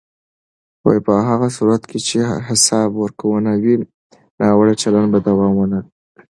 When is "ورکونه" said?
3.03-3.51